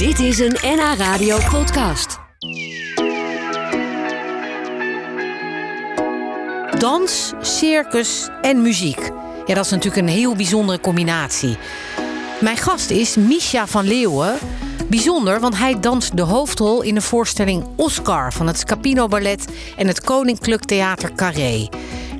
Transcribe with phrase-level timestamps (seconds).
[0.00, 2.18] Dit is een NH Radio podcast.
[6.78, 9.10] Dans, circus en muziek.
[9.46, 11.56] Ja, dat is natuurlijk een heel bijzondere combinatie.
[12.40, 14.38] Mijn gast is Misha van Leeuwen.
[14.88, 19.86] Bijzonder, want hij danst de hoofdrol in de voorstelling Oscar van het Scapino Ballet en
[19.86, 21.68] het Koninklijk Theater Carré.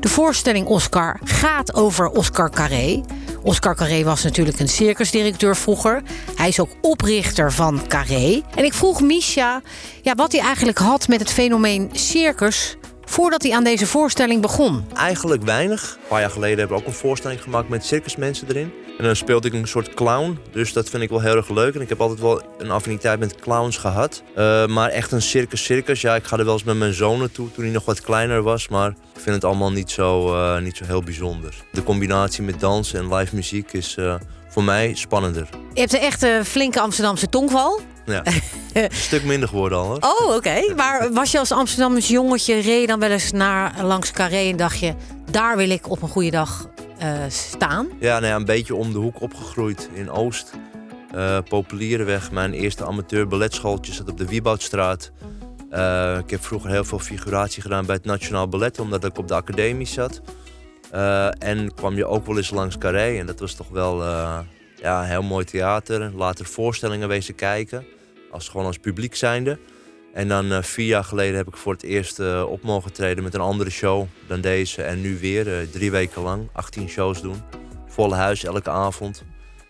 [0.01, 3.03] De voorstelling Oscar gaat over Oscar Carré.
[3.43, 6.03] Oscar Carré was natuurlijk een circusdirecteur vroeger.
[6.35, 8.43] Hij is ook oprichter van Carré.
[8.55, 9.63] En ik vroeg Misha
[10.03, 14.85] ja, wat hij eigenlijk had met het fenomeen circus voordat hij aan deze voorstelling begon.
[14.95, 15.99] Eigenlijk weinig.
[16.03, 18.73] Een paar jaar geleden hebben we ook een voorstelling gemaakt met circusmensen erin.
[19.01, 20.39] En dan speelde ik een soort clown.
[20.53, 21.75] Dus dat vind ik wel heel erg leuk.
[21.75, 24.23] En ik heb altijd wel een affiniteit met clowns gehad.
[24.37, 26.01] Uh, maar echt een circus-circus.
[26.01, 28.43] Ja, ik ga er wel eens met mijn zoon naartoe toen hij nog wat kleiner
[28.43, 28.69] was.
[28.69, 31.55] Maar ik vind het allemaal niet zo, uh, niet zo heel bijzonder.
[31.73, 34.15] De combinatie met dans en live muziek is uh,
[34.49, 35.49] voor mij spannender.
[35.75, 37.81] Je hebt een echte flinke Amsterdamse tongval.
[38.07, 38.23] Ja.
[38.73, 39.85] een stuk minder geworden al.
[39.87, 39.99] Hoor.
[40.01, 40.75] Oh, oké.
[40.77, 44.57] Maar was je als Amsterdamse jongetje, reed je dan wel eens naar, langs Carré en
[44.57, 44.95] dacht je...
[45.31, 46.69] daar wil ik op een goede dag
[47.03, 47.89] uh, staan?
[48.01, 50.53] Ja, nou een beetje om de hoek opgegroeid in Oost.
[51.15, 52.31] Uh, Populierenweg.
[52.31, 55.11] Mijn eerste amateur balletschooltje zat op de Wieboudstraat.
[55.73, 58.79] Uh, ik heb vroeger heel veel figuratie gedaan bij het Nationaal Ballet...
[58.79, 60.21] omdat ik op de academie zat.
[61.39, 63.19] en kwam je ook wel eens langs Carré.
[63.19, 64.03] En dat was toch wel
[64.83, 66.13] ja, heel mooi theater.
[66.15, 67.85] Later voorstellingen wezen kijken.
[68.31, 69.59] Als, gewoon als publiek zijnde.
[70.13, 73.25] En dan uh, vier jaar geleden heb ik voor het eerst uh, op mogen treden
[73.25, 74.83] met een andere show dan deze.
[74.83, 77.43] En nu weer uh, drie weken lang, 18 shows doen.
[77.87, 79.23] Volle huis elke avond.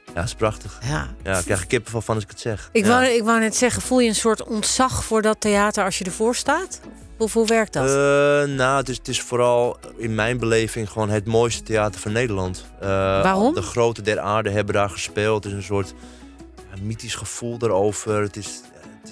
[0.06, 0.78] Ja, dat is prachtig.
[0.82, 1.14] Ja.
[1.22, 2.69] ja ik krijg kippenvel van als ik het zeg.
[2.72, 2.91] Ik, ja.
[2.91, 6.05] wou, ik wou net zeggen, voel je een soort ontzag voor dat theater als je
[6.05, 6.80] ervoor staat?
[7.19, 7.84] Of hoe werkt dat?
[8.48, 12.64] nou, het is, het is vooral in mijn beleving gewoon het mooiste theater van Nederland.
[12.80, 13.54] Waarom?
[13.54, 15.44] De grote der aarde hebben daar gespeeld.
[15.44, 15.94] Het is een soort
[16.82, 18.22] mythisch gevoel erover.
[18.22, 18.60] Het is,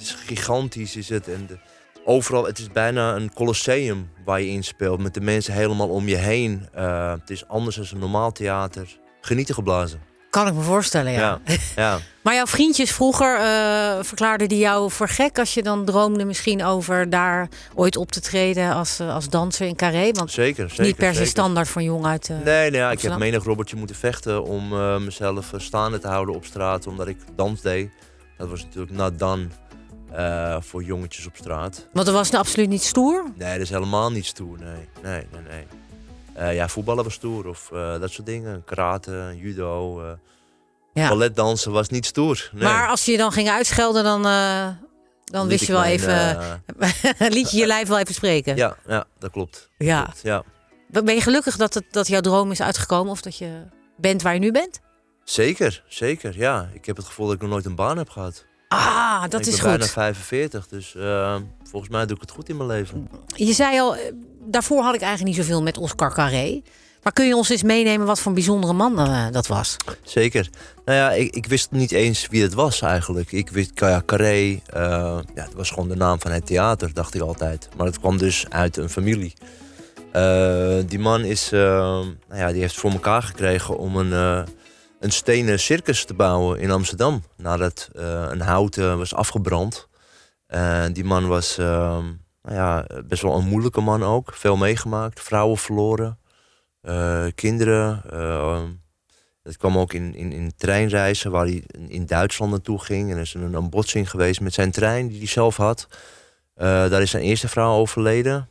[0.01, 1.29] is gigantisch, is het.
[1.29, 1.59] En de,
[2.05, 5.01] overal, het is bijna een colosseum waar je in speelt.
[5.01, 6.69] Met de mensen helemaal om je heen.
[6.77, 8.99] Uh, het is anders dan een normaal theater.
[9.21, 10.01] Genieten geblazen.
[10.31, 11.41] Kan ik me voorstellen, ja.
[11.45, 11.99] ja, ja.
[12.23, 15.39] maar jouw vriendjes vroeger uh, verklaarden die jou voor gek...
[15.39, 19.67] als je dan droomde misschien over daar ooit op te treden als, uh, als danser
[19.67, 20.13] in Carré?
[20.13, 20.85] Want zeker, zeker.
[20.85, 23.77] niet per se standaard van jong uit uh, Nee, nee ja, ik heb menig robbertje
[23.77, 24.69] moeten vechten om
[25.05, 26.87] mezelf staande te houden op straat...
[26.87, 27.91] omdat ik dans deed.
[28.37, 29.47] Dat was natuurlijk not done
[30.13, 31.87] uh, voor jongetjes op straat.
[31.93, 33.25] Want er was absoluut niet stoer?
[33.35, 34.59] Nee, dat is helemaal niet stoer.
[34.59, 35.43] Nee, nee, nee.
[35.49, 35.67] nee.
[36.39, 38.65] Uh, ja, voetballen was stoer of uh, dat soort dingen.
[38.65, 40.03] Karate, judo.
[40.93, 41.09] Ja.
[41.09, 42.51] Balletdansen was niet stoer.
[42.53, 42.63] Nee.
[42.63, 44.23] Maar als je je dan ging uitschelden, dan,
[45.25, 46.63] dan wist je wel mijn, even.
[47.37, 48.57] liet je je lijf wel even spreken.
[48.57, 49.69] Ja, ja dat klopt.
[49.79, 50.03] Ja.
[50.03, 50.45] Klopt, ja.
[50.89, 53.63] Ben je gelukkig dat, het, dat jouw droom is uitgekomen of dat je
[53.97, 54.81] bent waar je nu bent?
[55.25, 56.39] Zeker, zeker.
[56.39, 58.47] Ja, ik heb het gevoel dat ik nog nooit een baan heb gehad.
[58.69, 59.79] Ah, dat ik is ben goed.
[59.79, 61.37] bijna 45, dus uh,
[61.71, 63.09] volgens mij doe ik het goed in mijn leven.
[63.27, 63.97] Je zei al,
[64.45, 66.63] daarvoor had ik eigenlijk niet zoveel met Oscar Carré.
[67.03, 69.77] Maar kun je ons eens meenemen wat voor een bijzondere man uh, dat was?
[70.03, 70.49] Zeker.
[70.85, 73.33] Nou ja, ik, ik, wist niet eens wie het was eigenlijk.
[73.33, 74.61] Ik wist, ja, Carré, uh,
[75.35, 77.69] ja, het was gewoon de naam van het theater, dacht ik altijd.
[77.77, 79.35] Maar het kwam dus uit een familie.
[80.87, 84.47] die man is, nou ja, die heeft voor elkaar gekregen om een
[85.01, 87.23] een stenen circus te bouwen in Amsterdam.
[87.37, 89.89] Nadat uh, een hout uh, was afgebrand.
[90.49, 94.35] Uh, die man was nou ja, best wel een moeilijke man ook.
[94.35, 95.21] Veel meegemaakt.
[95.21, 96.19] Vrouwen verloren.
[97.35, 98.03] kinderen.
[99.43, 103.11] dat kwam ook in, in, in treinreizen waar hij in Duitsland naartoe ging.
[103.11, 105.89] En er is een, een botsing geweest met zijn trein die hij zelf had.
[106.55, 108.49] daar is zijn eerste vrouw overleden.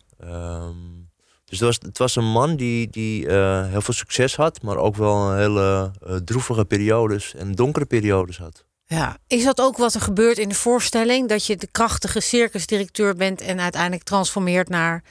[1.50, 4.78] Dus het was, het was een man die, die uh, heel veel succes had, maar
[4.78, 8.66] ook wel hele uh, droevige periodes en donkere periodes had.
[8.86, 11.30] Ja, is dat ook wat er gebeurt in de voorstelling?
[11.30, 15.04] Dat je de krachtige circusdirecteur bent en uiteindelijk transformeert naar,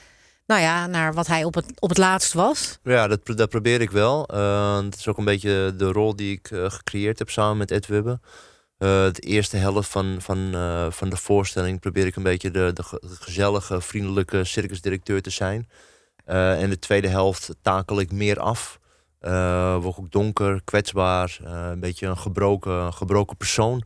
[0.45, 2.79] nou ja, naar wat hij op het, op het laatst was?
[2.83, 4.29] Ja, dat, dat probeer ik wel.
[4.33, 7.87] Uh, dat is ook een beetje de rol die ik gecreëerd heb samen met Ed
[7.87, 8.19] Wibbe.
[8.77, 10.51] de eerste helft van, van,
[10.91, 15.67] van de voorstelling probeer ik een beetje de, de gezellige, vriendelijke circusdirecteur te zijn.
[16.27, 18.79] Uh, en de tweede helft takel ik meer af.
[19.21, 23.83] Uh, word ook donker, kwetsbaar, uh, een beetje een gebroken, gebroken persoon.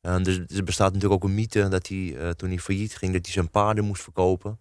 [0.00, 3.32] dus er bestaat natuurlijk ook een mythe dat hij, toen hij failliet ging, dat hij
[3.32, 4.58] zijn paarden moest verkopen.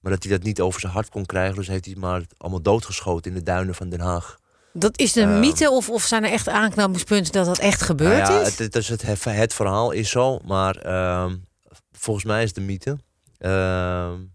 [0.00, 2.22] Maar dat hij dat niet over zijn hart kon krijgen, dus heeft hij het maar
[2.36, 4.38] allemaal doodgeschoten in de duinen van Den Haag.
[4.72, 8.22] Dat is de uh, mythe of, of zijn er echt aanknopingspunten dat dat echt gebeurd
[8.22, 8.46] nou ja, is?
[8.46, 11.36] Het, het, is het, het, verhaal is zo, maar ehm,
[11.92, 12.98] volgens mij is het de mythe.
[13.38, 13.50] Uh,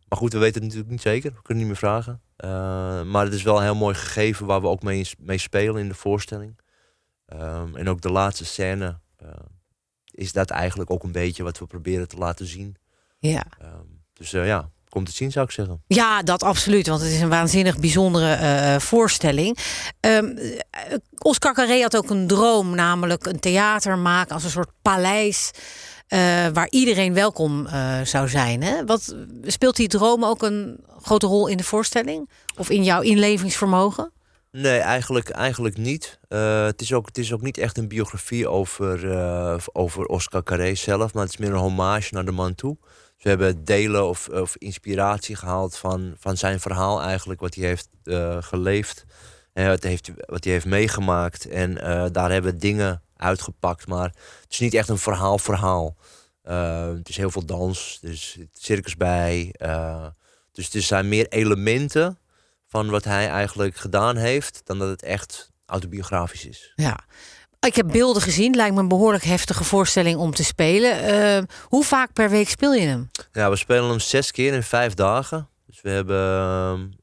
[0.07, 1.31] maar goed, we weten het natuurlijk niet zeker.
[1.31, 2.21] We kunnen niet meer vragen.
[2.45, 5.81] Uh, maar het is wel een heel mooi gegeven waar we ook mee, mee spelen
[5.81, 6.59] in de voorstelling.
[7.33, 8.99] Um, en ook de laatste scène.
[9.23, 9.29] Uh,
[10.11, 12.77] is dat eigenlijk ook een beetje wat we proberen te laten zien.
[13.19, 13.43] Ja.
[13.59, 15.83] Ehm, dus eh, ja, komt het zien zou ik zeggen.
[15.87, 16.87] Ja, dat absoluut.
[16.87, 19.57] Want het is een waanzinnig bijzondere eh, voorstelling.
[19.99, 24.71] Ehm, eh, Oscar Carré had ook een droom, namelijk een theater maken als een soort
[24.81, 25.51] paleis.
[26.11, 28.63] Eh, waar iedereen welkom eh, zou zijn.
[28.63, 28.85] Hè?
[28.85, 32.29] Wat, speelt die droom ook een grote rol in de voorstelling?
[32.57, 34.11] Of in jouw inlevingsvermogen?
[34.51, 36.19] Nee, eigenlijk, eigenlijk niet.
[36.27, 38.99] Eh, het, is ook, het is ook niet echt een biografie over,
[39.73, 42.77] over Oscar Carré zelf, maar het is meer een hommage naar de man toe.
[43.15, 47.65] Dus we hebben delen of, of inspiratie gehaald van, van zijn verhaal eigenlijk, wat hij
[47.65, 47.89] heeft
[48.39, 49.05] geleefd.
[49.53, 51.47] En wat, heeft, wat hij heeft meegemaakt.
[51.47, 51.73] En
[52.11, 53.87] daar hebben we dingen uitgepakt.
[53.87, 54.05] Maar
[54.41, 55.95] het is niet echt een verhaal-verhaal.
[56.41, 59.49] Eh, het is heel veel dans, er is circus bij.
[59.57, 60.05] eh,
[60.51, 62.19] dus er zijn meer elementen
[62.67, 66.71] van wat hij eigenlijk gedaan heeft, dan dat het echt autobiografisch is.
[66.75, 66.99] Ja.
[67.59, 68.55] Ik heb beelden gezien.
[68.55, 71.03] Lijkt me een behoorlijk heftige voorstelling om te spelen.
[71.03, 73.09] Eh, hoe vaak per week speel je hem?
[73.31, 75.49] Ja, we spelen hem zes keer in vijf dagen.
[75.65, 76.99] Dus we hebben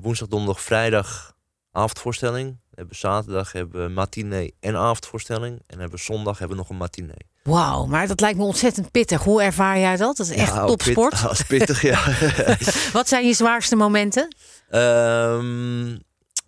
[0.00, 1.36] woensdag, donderdag, vrijdag
[1.70, 2.60] avondvoorstelling.
[2.72, 5.62] We hebben zaterdag hebben we matinee en avondvoorstelling.
[5.66, 7.26] En hebben we zondag hebben we nog een matinee.
[7.42, 9.22] Wauw, maar dat lijkt me ontzettend pittig.
[9.22, 10.16] Hoe ervaar jij dat?
[10.16, 11.10] Dat is echt Ja, topsport.
[11.20, 12.04] Pit, als pittig, ja.
[12.98, 14.36] Wat zijn je zwaarste momenten?
[14.70, 15.98] Ehm,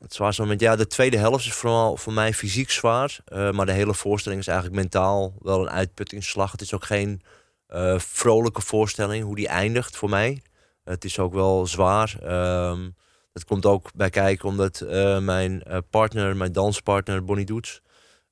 [0.01, 3.19] het zwaarste moment, ja, de tweede helft is vooral voor mij fysiek zwaar.
[3.25, 6.53] eh, maar de hele voorstelling is eigenlijk mentaal wel een uitputtingsslag.
[6.53, 7.23] Het is ook geen
[7.67, 10.43] eh, vrolijke voorstelling, hoe die eindigt voor mij.
[10.85, 12.17] Het is ook wel zwaar.
[12.23, 12.89] Ehm
[13.35, 17.83] dat komt ook bij kijken omdat eh, mijn eh, partner, mijn danspartner Bonnie Doets...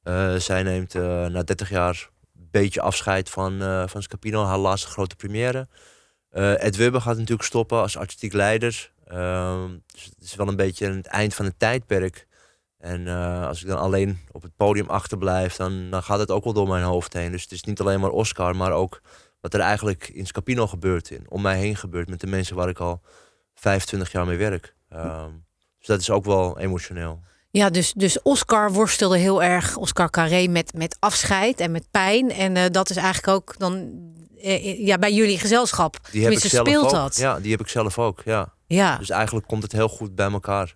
[0.02, 5.16] eh, zij neemt na 30 jaar een beetje afscheid van, van Scapino, haar laatste grote
[5.16, 5.68] première.
[6.30, 8.92] Ed Wubbe gaat natuurlijk stoppen als artistiek leider.
[9.06, 12.26] Ehm, dus het is wel een beetje het eind van het tijdperk.
[12.78, 13.08] En
[13.46, 16.68] als ik dan alleen op het podium achterblijf, dan, dan gaat het ook wel door
[16.68, 17.32] mijn hoofd heen.
[17.32, 19.00] Dus het is niet alleen maar Oscar, maar ook
[19.40, 21.10] wat er eigenlijk in Scapino gebeurt.
[21.10, 23.00] In, om mij heen gebeurt met de mensen waar ik al
[23.54, 24.74] 25 jaar mee werk.
[24.92, 25.30] Ehm,
[25.78, 27.20] dus dat is ook wel emotioneel.
[27.50, 32.30] Ja, dus, dus Oscar worstelde heel erg, Oscar Carré, met, met afscheid en met pijn.
[32.30, 33.90] En eh, dat is eigenlijk ook dan
[34.42, 35.98] eh, ja, bij jullie gezelschap.
[36.10, 36.90] Die heb ik zelf speelt ook.
[36.90, 37.16] dat.
[37.16, 38.22] Ja, die heb ik zelf ook.
[38.24, 38.52] Ja.
[38.66, 38.96] Ja.
[38.96, 40.74] Dus eigenlijk komt het heel goed bij elkaar.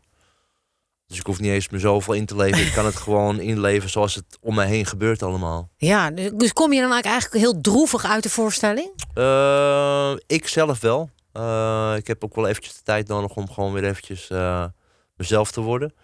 [1.06, 2.66] Dus ik hoef niet eens me zoveel in te leven.
[2.66, 5.70] Ik kan het gewoon inleven zoals het om mij heen gebeurt allemaal.
[5.76, 8.90] ja, dus dus kom je dan eigenlijk heel droevig uit de voorstelling?
[9.14, 11.10] Eh, ik zelf wel.
[11.36, 14.64] Eh, ik heb ook wel eventjes de tijd nodig om gewoon weer eventjes eh,
[15.16, 15.94] mezelf te worden.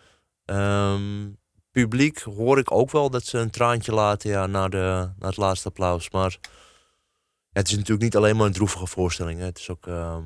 [0.44, 1.30] Ehm,
[1.70, 5.36] publiek hoor ik ook wel dat ze een traantje laten ja, na, de, na het
[5.36, 6.10] laatste applaus.
[6.10, 9.38] Maar ja, het is natuurlijk niet alleen maar een droevige voorstelling.
[9.38, 9.44] Hè.
[9.44, 10.22] Het, is ook, ehm,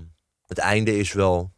[0.46, 1.52] het einde is wel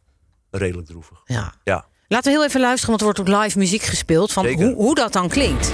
[0.51, 1.21] redelijk droevig.
[1.25, 1.53] Ja.
[1.63, 1.85] Ja.
[2.07, 4.31] Laten we heel even luisteren, want er wordt ook live muziek gespeeld.
[4.31, 4.65] Van Zeker.
[4.65, 5.71] hoe, hoe dat dan klinkt.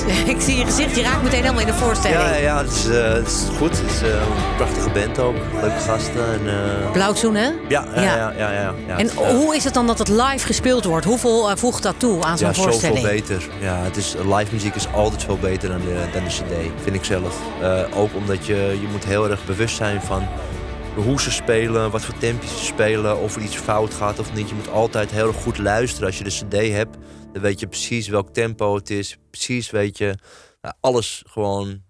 [0.00, 2.20] Ik, ik zie je gezicht, je raakt meteen helemaal in de voorstelling.
[2.20, 3.78] Ja, ja, het, is, eh, het is goed.
[3.78, 5.34] Het is eh, een prachtige band ook.
[5.60, 6.32] Leuke gasten.
[6.32, 7.46] En, eh, Blauwzoen, hè?
[7.68, 8.02] ja, ja, Ja.
[8.02, 8.32] ja.
[8.36, 8.98] ja, ja, ja.
[8.98, 11.04] En hoe is het dan dat het live gespeeld wordt?
[11.06, 13.06] Hoeveel voegt dat toe aan zo'n ja, zoveel voorstelling?
[13.06, 13.48] beter.
[13.60, 16.96] Ja, het is, live muziek is altijd veel beter dan de, dan de cd, vind
[16.96, 17.36] ik zelf.
[17.94, 20.28] Ook omdat je, je moet heel erg bewust zijn van
[20.94, 24.48] hoe ze spelen, wat voor tempjes ze spelen, of er iets fout gaat of niet.
[24.48, 26.06] Je moet altijd heel erg goed luisteren.
[26.06, 26.96] Als je de cd hebt,
[27.32, 29.16] dan weet je precies welk tempo het is.
[29.30, 30.14] Precies weet je,
[30.60, 31.82] nou, alles gewoon,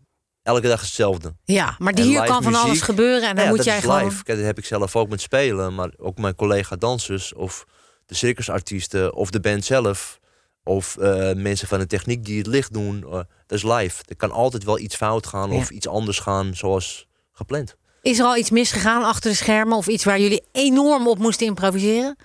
[0.43, 1.37] elke dag hetzelfde.
[1.45, 3.77] Ja, maar die En hier kan van alles gebeuren en dan ja, moet dat jij
[3.77, 4.05] is gewoon...
[4.05, 4.23] live.
[4.23, 7.65] Kijk, dat heb ik zelf ook met spelen, maar ook mijn collega dansers of
[8.07, 10.21] de circusartiesten of de band zelf
[10.65, 13.05] of eh, mensen van de techniek die het licht doen.
[13.05, 13.11] eh,
[13.47, 14.03] dat is live.
[14.09, 17.77] Er kan altijd wel iets fout gaan of iets anders gaan zoals gepland.
[18.03, 21.47] Is er al iets misgegaan achter de schermen of iets waar jullie enorm op moesten
[21.47, 22.17] improviseren?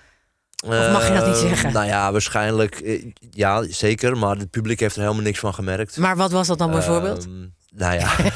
[0.64, 1.72] Of mag je dat niet Eh, zeggen?
[1.72, 2.74] Nou ja, waarschijnlijk.
[2.80, 4.16] eh, ja, zeker.
[4.16, 5.96] Maar het publiek heeft er helemaal niks van gemerkt.
[5.96, 7.24] Maar wat was dat dan bijvoorbeeld?
[7.24, 8.16] Ehm, nou ja,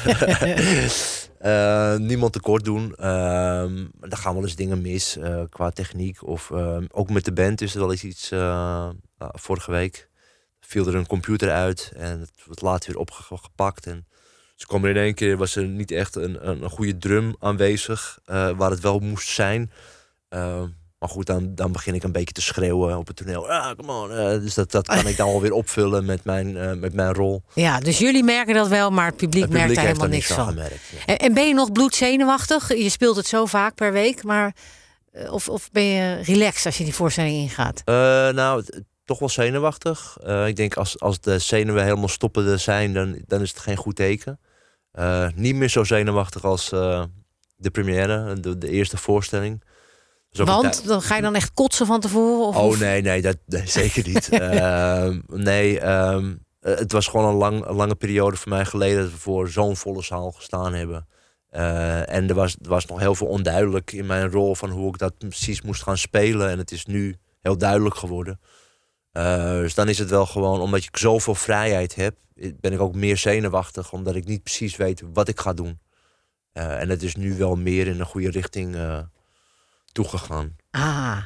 [1.43, 2.95] Eh, niemand tekort doen.
[2.95, 6.27] Ehm er gaan wel eens dingen mis eh, qua techniek.
[6.27, 8.31] Of ehm, ook met de band is er wel eens iets.
[8.31, 8.39] eh,
[9.17, 10.09] nou, vorige week
[10.59, 13.85] viel er een computer uit en het wordt later weer opgepakt.
[13.87, 14.07] En
[14.55, 17.35] ze kwam er in één keer, was er niet echt een, een, een goede drum
[17.39, 19.71] aanwezig, eh, waar het wel moest zijn.
[20.29, 20.67] Ehm,
[20.99, 23.49] maar goed, dan, dan begin ik een beetje te schreeuwen op het toneel.
[23.51, 24.11] Ah, come on.
[24.11, 27.43] Eh, dus dat, dat kan ik dan alweer opvullen met mijn, eh, met mijn rol.
[27.53, 30.27] Ja, dus jullie merken dat wel, maar het publiek, Het publiek merkt daar helemaal niks
[30.27, 30.47] van van.
[30.47, 30.79] gemerkt.
[30.91, 31.05] ja.
[31.05, 32.67] En, en ben je nog bloedzenuwachtig?
[32.77, 34.55] Je speelt het zo vaak per week, maar
[35.11, 37.81] eh, of, of ben je relaxed als je die voorstelling ingaat?
[37.85, 37.93] Eh,
[38.29, 40.17] nou, het- toch wel zenuwachtig.
[40.23, 43.77] Eh, ik denk als, als de zenuwen helemaal stoppende zijn, dan, dan is het geen
[43.77, 44.39] goed teken.
[44.93, 47.03] Eh, niet meer zo zenuwachtig als eh,
[47.55, 49.63] de première, de, de eerste voorstelling.
[50.29, 52.47] Dus Want dan ga je dan echt kotsen van tevoren?
[52.47, 54.29] Of, Oh nee, nee, dat, nee, zeker niet.
[54.39, 59.01] Ehm, nee, ehm, eh, het was gewoon een, lang, een lange periode voor mij geleden
[59.01, 61.07] dat we voor zo'n volle zaal gestaan hebben.
[61.49, 64.97] En er was, er was nog heel veel onduidelijk in mijn rol van hoe ik
[64.97, 66.49] dat precies moest gaan spelen.
[66.49, 68.39] En het is nu heel duidelijk geworden.
[69.13, 72.95] Eh, dus dan is het wel gewoon, omdat ik zoveel vrijheid heb, ben ik ook
[72.95, 75.79] meer zenuwachtig, omdat ik niet precies weet wat ik ga doen.
[76.53, 78.99] Eh, en het is nu wel meer in een goede richting eh,
[79.91, 80.55] toegegaan.
[80.71, 81.17] Ah.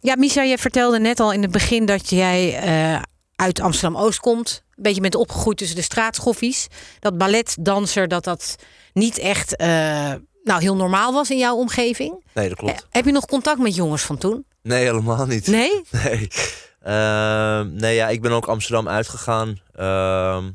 [0.00, 2.60] Ja, Misha, je vertelde net al in het begin dat jij
[3.36, 4.62] uit Amsterdam-Oost komt.
[4.76, 6.66] Een beetje bent opgegroeid tussen de straatschoffies.
[7.00, 8.56] Dat balletdanser, dat dat
[8.92, 9.56] niet echt
[10.44, 12.24] nou, heel normaal was in jouw omgeving.
[12.34, 12.86] Nee, dat klopt.
[12.90, 14.46] Heb je nog contact met jongens van toen?
[14.62, 15.46] Nee, helemaal niet.
[15.46, 15.82] Nee?
[16.04, 16.28] Nee.
[16.84, 19.58] Ehm, nee, ja, ik ben ook Amsterdam uitgegaan.
[19.74, 20.50] ehm,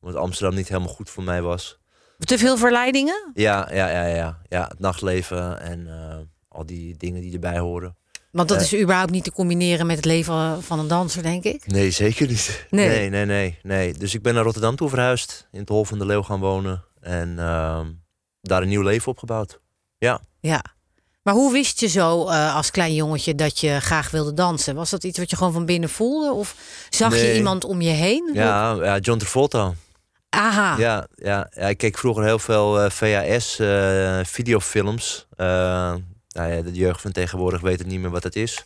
[0.00, 1.78] omdat Amsterdam niet helemaal goed voor mij was.
[2.18, 3.30] Te veel verleidingen?
[3.34, 4.38] Ja, ja, ja, ja.
[4.48, 6.16] ja het nachtleven en eh,
[6.48, 7.96] al die dingen die erbij horen.
[8.30, 8.64] Want dat Eh.
[8.64, 11.66] is überhaupt niet te combineren met het leven van een danser, denk ik.
[11.66, 12.66] Nee, zeker niet.
[12.70, 12.88] Nee.
[12.88, 13.58] Nee, nee, nee.
[13.62, 13.92] nee.
[13.94, 15.48] Dus ik ben naar Rotterdam toe verhuisd.
[15.52, 16.84] In het Hol van de Leeuw gaan wonen.
[17.00, 17.86] En ehm,
[18.40, 19.60] daar een nieuw leven opgebouwd.
[19.98, 20.20] Ja.
[21.24, 24.74] Maar hoe wist je zo eh, als klein jongetje dat je graag wilde dansen?
[24.74, 26.32] Was dat iets wat je gewoon van binnen voelde?
[26.32, 26.54] Of
[26.88, 28.30] zag je iemand om je heen?
[28.32, 29.72] Ja, ja John Travolta.
[30.28, 30.76] Aha.
[30.78, 35.26] Ja, ja, ja, ik keek vroeger heel veel eh, VHS-videofilms.
[35.36, 35.46] Eh,
[36.28, 38.64] nou ja, de jeugd van tegenwoordig weet het niet meer wat het is.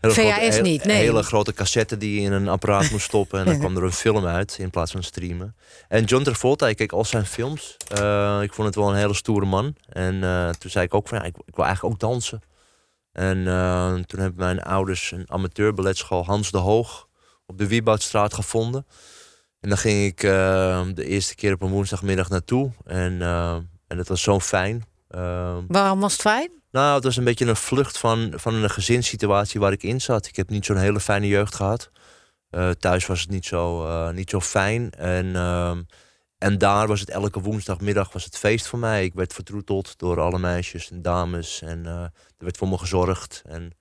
[0.00, 0.96] Hele VHS grote- niet, nee.
[0.96, 3.38] Hele grote cassette die je in een apparaat moest stoppen.
[3.38, 5.56] En dan kwam er een film uit in plaats van streamen.
[5.88, 7.76] En John Travolta, ik keek al zijn films.
[7.94, 9.74] Eh, ik vond het wel een hele stoere man.
[9.88, 12.42] En eh, toen zei ik ook van, ja, ik, ik wil eigenlijk ook dansen.
[13.12, 17.08] En eh, toen hebben mijn ouders een amateurballetschool Hans de Hoog
[17.46, 18.86] op de Wieboudstraat gevonden.
[19.60, 20.20] En dan ging ik
[20.94, 22.70] de eerste keer op een woensdagmiddag naartoe.
[22.84, 23.22] En,
[23.86, 24.84] en dat was zo fijn.
[25.68, 26.59] Waarom was het fijn?
[26.70, 30.26] Nou, het was een beetje een vlucht van, van een gezinssituatie waar ik in zat.
[30.26, 31.90] Ik heb niet zo'n hele fijne jeugd gehad.
[32.50, 34.90] Eh, thuis was het niet zo, eh, niet zo fijn.
[34.90, 35.82] En, ehm,
[36.38, 39.04] en daar was het elke woensdagmiddag was het feest voor mij.
[39.04, 41.62] Ik werd vertroeteld door alle meisjes en dames.
[41.62, 43.42] En eh, er werd voor me gezorgd.
[43.46, 43.72] En,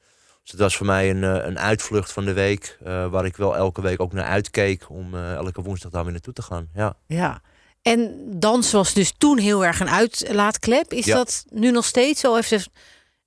[0.42, 2.78] dus het was voor mij een, een uitvlucht van de week.
[2.84, 4.90] waar ik wel elke week ook naar uitkeek.
[4.90, 6.70] Om elke woensdag daar weer naartoe te gaan.
[6.74, 6.96] Ja.
[7.08, 7.42] Ja.
[7.82, 10.94] En dans was dus toen heel erg een uitlaatklep.
[10.94, 11.16] Is Ja.
[11.16, 12.36] dat nu nog steeds zo?
[12.36, 12.70] Heeft het,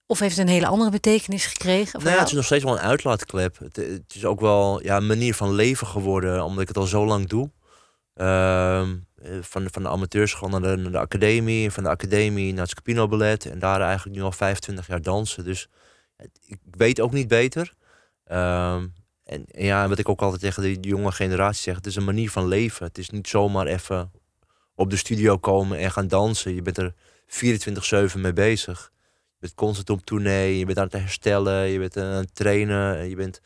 [0.06, 1.98] of heeft het een hele andere betekenis gekregen?
[2.00, 3.58] Nou ja, het is nog steeds wel een uitlaatklep.
[3.58, 6.86] Het, het is ook wel ja, een manier van leven geworden, omdat ik het al
[6.86, 7.50] zo lang doe.
[8.14, 12.62] Ehm, eh, van, van de amateurschool naar de, naar de academie, van de academie naar
[12.62, 13.46] het Scapino Ballet.
[13.46, 15.44] En daar eigenlijk nu al 25 jaar dansen.
[15.44, 15.68] Dus
[16.46, 17.72] ik weet ook niet beter.
[18.24, 18.86] Ehm,
[19.24, 22.04] en, en ja, wat ik ook altijd tegen de jonge generatie zeg, het is een
[22.04, 22.86] manier van leven.
[22.86, 24.10] Het is niet zomaar even
[24.82, 26.54] op de studio komen en gaan dansen.
[26.54, 26.94] Je bent er
[28.14, 28.90] 24-7 mee bezig.
[29.32, 33.08] Je bent constant op tournee, je bent aan het herstellen, je bent aan het trainen,
[33.08, 33.40] je bent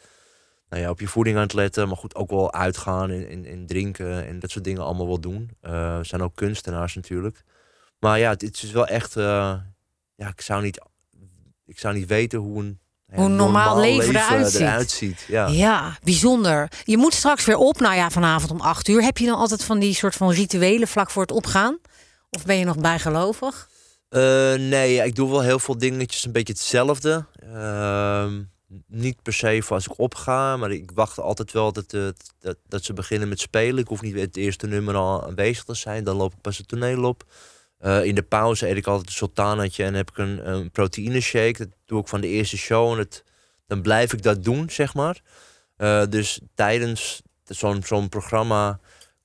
[0.69, 3.45] nou ja, op je voeding aan het letten, maar goed, ook wel uitgaan en, en,
[3.45, 5.51] en drinken en dat soort dingen allemaal wel doen.
[5.61, 7.43] Eh, we zijn ook kunstenaars natuurlijk.
[7.99, 9.55] Maar ja, het, is wel echt, eh,
[10.15, 10.81] ja, ik zou niet,
[11.67, 12.81] ik zou niet weten hoe een,
[13.15, 14.91] Hoe normaal leven eruit ziet.
[14.91, 15.25] ziet.
[15.29, 15.47] Ja.
[15.47, 16.69] Ja, bijzonder.
[16.85, 17.81] Je moet straks weer op.
[17.81, 19.03] Nou ja, vanavond om acht uur.
[19.03, 21.79] Heb je dan altijd van die soort van rituelen vlak voor het opgaan?
[22.31, 23.69] Of ben je nog bijgelovig?
[24.09, 24.21] Eh,
[24.55, 27.25] nee, ik doe wel heel veel dingetjes een beetje hetzelfde.
[27.55, 28.43] Ehm,
[28.87, 32.57] niet per se voor als ik opga, maar ik wacht altijd wel dat, het- dat,
[32.69, 33.79] dat ze beginnen met spelen.
[33.79, 36.69] Ik hoef niet het eerste nummer al aanwezig te zijn, dan loop ik pas het
[36.69, 37.25] toneel op.
[37.79, 41.21] Eh, in de pauze eet ik altijd een sultanatje en heb ik een, een proteïne
[41.21, 41.59] shake.
[41.59, 43.25] Dat doe ik van de eerste show en het,
[43.67, 45.21] dan blijf ik dat doen, zeg maar.
[45.77, 48.81] Eh, dus tijdens zo'n zo'n programma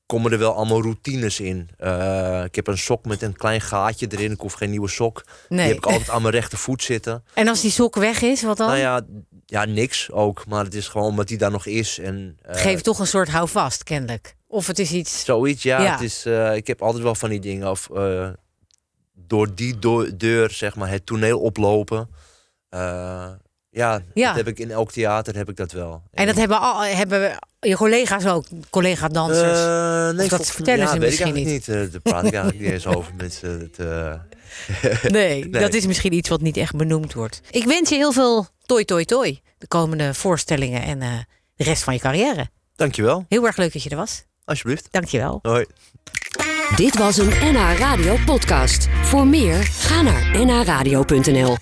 [0.06, 1.70] komen er wel allemaal routines in.
[1.78, 4.32] Eh, ik heb een sok met een klein gaatje erin.
[4.32, 5.24] Ik hoef geen nieuwe sok.
[5.26, 5.68] Die Nee.
[5.68, 7.24] heb ik altijd aan mijn rechtervoet zitten.
[7.34, 8.68] En als die sok weg is, wat dan?
[8.68, 9.02] Nou ja,
[9.46, 10.48] ja, niks ook.
[10.48, 12.00] Maar het is gewoon omdat die daar nog is.
[12.00, 14.36] En, eh, Geef toch een soort houvast, kennelijk.
[14.52, 15.24] Of het is iets...
[15.26, 15.82] Zoiets, ja.
[15.82, 15.92] Ja.
[15.92, 17.70] Het is, eh, ik heb altijd wel van die dingen.
[17.70, 18.30] Of eh,
[19.14, 22.10] door die do- deur, zeg maar, het toneel oplopen.
[22.70, 22.80] Eh,
[23.70, 24.28] ja, Ja.
[24.28, 26.02] dat heb ik in elk theater heb ik dat wel.
[26.12, 29.60] En dat hebben, al, hebben je collega's ook, collega-dansers.
[30.18, 31.68] Nee, dat vertellen ja, ze weet misschien niet.
[31.68, 33.14] Eh, daar praat ik eigenlijk niet eens over.
[33.18, 33.40] Dat,
[33.78, 34.14] eh,
[35.12, 35.50] nee, nee.
[35.62, 37.42] dat is misschien iets wat niet echt benoemd wordt.
[37.52, 39.40] Ik wens je heel veel toi toi toi.
[39.58, 41.00] De komende voorstellingen en
[41.56, 42.50] de rest van je carrière.
[42.76, 44.24] Dankjewel, Heel erg leuk dat je er was.
[44.52, 44.88] Alsjeblieft.
[44.92, 45.40] Dankjewel.
[45.42, 45.66] Hoi.
[46.76, 48.88] Dit was een NH Radio podcast.
[49.04, 51.58] Voor meer, ga naar nhradio.nl.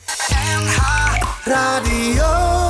[1.46, 2.69] Radio.